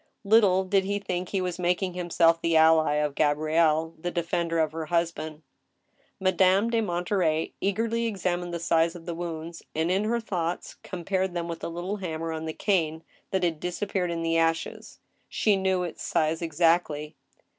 Little 0.23 0.63
did 0.63 0.83
he 0.83 0.97
think 0.97 1.29
he 1.29 1.41
was 1.41 1.59
making 1.59 1.93
himself 1.93 2.41
the 2.41 2.57
ally 2.57 2.93
of 2.95 3.13
Gabrielle, 3.13 3.93
the 3.99 4.09
defender 4.09 4.57
of 4.57 4.71
her 4.71 4.87
husband. 4.87 5.43
Madame 6.19 6.71
de 6.71 6.81
Monterey 6.81 7.53
eagerly 7.61 8.07
examined 8.07 8.51
the 8.51 8.57
size 8.59 8.95
of 8.95 9.05
the 9.05 9.13
wounds, 9.13 9.61
and, 9.75 9.91
in 9.91 10.05
her 10.05 10.19
thoughts, 10.19 10.73
compared 10.81 11.35
them 11.35 11.47
with 11.47 11.59
the 11.59 11.69
little 11.69 11.97
hammer 11.97 12.31
on 12.33 12.45
the 12.45 12.51
cane 12.53 13.03
that 13.29 13.43
had 13.43 13.59
disappeared 13.59 14.09
in 14.09 14.23
the 14.23 14.39
ashes; 14.39 14.97
she 15.29 15.55
knew 15.55 15.83
its 15.83 16.01
size 16.01 16.41
ex 16.41 16.59
actly. 16.59 17.15